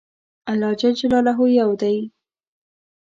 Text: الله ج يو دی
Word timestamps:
الله 0.51 0.71
ج 0.81 0.83
يو 1.59 1.69
دی 1.81 1.95